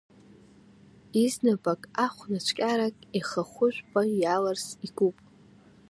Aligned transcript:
Изнапык 1.23 1.81
ахәнацәкьарак 2.05 2.95
ихахәы 3.17 3.67
жәпа 3.73 4.01
иаларԥс 4.21 4.67
икуп. 4.87 5.17